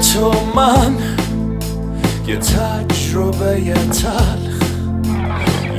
تو 0.00 0.32
من 0.56 0.96
یه 2.26 2.36
تجربه 2.36 3.74
تلخ 3.74 4.62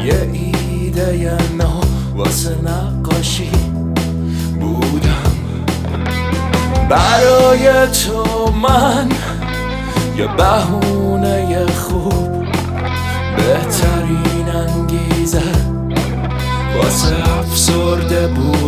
یه 0.05 0.29
ایده 0.33 1.37
نو 1.57 1.81
واسه 2.15 2.55
نقاشی 2.61 3.51
بودم. 4.59 5.35
برای 6.89 7.87
تو 7.87 8.51
من 8.51 9.09
یه 10.17 10.27
بهونه 10.27 11.65
خوب 11.65 12.45
بهترین 13.37 14.49
انگیزه 14.55 15.41
واسه 16.77 17.39
افسرده 17.39 18.27
بودم 18.27 18.64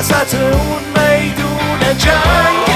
وسط 0.00 0.34
اون 0.34 0.82
میدون 0.96 1.98
جنگ. 1.98 2.68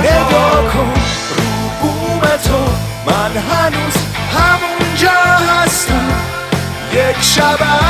نگاه 0.00 0.72
کن 0.72 0.92
رو 1.36 1.68
بوم 1.80 2.20
تو. 2.20 2.72
من 3.06 3.36
هنوز 3.36 3.94
همونجا 4.32 5.20
هستم. 5.54 6.10
یک 6.92 7.22
شبه 7.22 7.87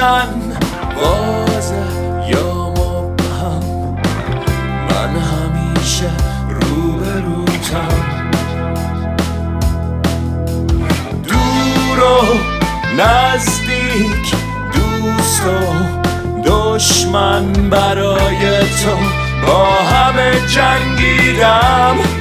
روشن 0.00 0.28
واضح 0.96 2.28
یا 2.28 2.68
مبهم 2.70 3.96
من 4.90 5.16
همیشه 5.16 6.10
روبروتم 6.48 7.88
دور 11.28 12.04
و 12.04 12.38
نزدیک 13.02 14.34
دوست 14.72 15.42
و 15.46 16.50
دشمن 16.50 17.52
برای 17.52 18.60
تو. 18.60 18.96
با 19.46 19.64
همه 19.64 20.32
جنگیدم. 20.46 22.19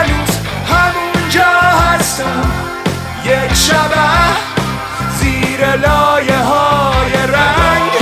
هنوز 0.00 0.38
همونجا 0.70 1.60
هستم. 1.60 2.50
یک 3.24 3.54
شبه 3.54 4.08
زیر 5.20 5.76
لایه 5.76 6.38
های 6.38 7.12
رنگ. 7.12 7.92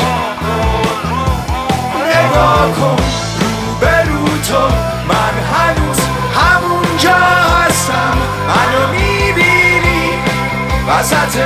نگاه 2.06 2.72
کن 2.72 2.96
روبرو 3.40 4.38
تو. 4.48 4.68
من 5.08 5.34
هنوز 5.54 5.98
همونجا 6.34 7.16
هستم. 7.16 8.18
منو 8.48 8.92
می‌بینی 8.92 10.10
وسط 10.88 11.36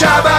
Shabbat. 0.00 0.29